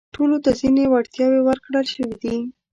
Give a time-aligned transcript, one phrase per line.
[0.15, 2.37] ټولو ته ځينې وړتياوې ورکړل شوي دي.